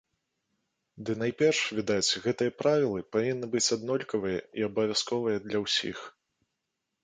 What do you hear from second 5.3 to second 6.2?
для ўсіх.